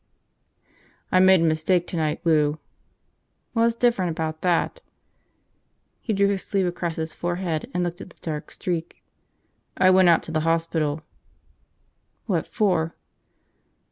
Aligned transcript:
"I 1.11 1.19
made 1.19 1.41
a 1.41 1.43
mistake 1.43 1.85
tonight, 1.85 2.21
Lou." 2.23 2.57
"What's 3.53 3.75
different 3.75 4.09
about 4.09 4.41
that?" 4.41 4.79
He 5.99 6.11
drew 6.11 6.29
his 6.29 6.41
sleeve 6.43 6.65
across 6.65 6.95
his 6.95 7.13
forehead 7.13 7.69
and 7.71 7.83
looked 7.83 8.01
at 8.01 8.09
the 8.09 8.17
dark 8.19 8.49
streak. 8.49 9.03
"I 9.77 9.91
went 9.91 10.09
out 10.09 10.23
to 10.23 10.31
the 10.31 10.39
hospital." 10.39 11.01
"What 12.25 12.47
for?" 12.47 12.95